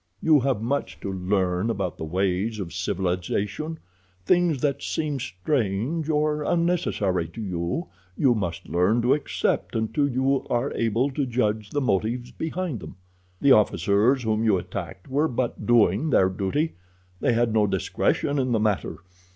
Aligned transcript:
"You 0.19 0.39
have 0.39 0.63
much 0.63 0.99
to 1.01 1.13
learn 1.13 1.69
about 1.69 1.99
the 1.99 2.03
ways 2.03 2.59
of 2.59 2.73
civilization. 2.73 3.77
Things 4.25 4.59
that 4.61 4.81
seem 4.81 5.19
strange 5.19 6.09
or 6.09 6.41
unnecessary 6.43 7.27
to 7.27 7.39
you, 7.39 7.87
you 8.17 8.33
must 8.33 8.67
learn 8.67 9.03
to 9.03 9.13
accept 9.13 9.75
until 9.75 10.09
you 10.09 10.47
are 10.49 10.73
able 10.73 11.11
to 11.11 11.27
judge 11.27 11.69
the 11.69 11.81
motives 11.81 12.31
behind 12.31 12.79
them. 12.79 12.95
The 13.41 13.51
officers 13.51 14.23
whom 14.23 14.43
you 14.43 14.57
attacked 14.57 15.07
were 15.07 15.27
but 15.27 15.67
doing 15.67 16.09
their 16.09 16.29
duty. 16.29 16.77
They 17.19 17.33
had 17.33 17.53
no 17.53 17.67
discretion 17.67 18.39
in 18.39 18.53
the 18.53 18.59
matter. 18.59 19.03